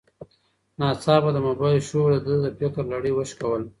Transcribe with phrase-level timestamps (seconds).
[0.79, 3.67] ناڅاپه د موبایل شور د ده د فکر لړۍ وشکوله.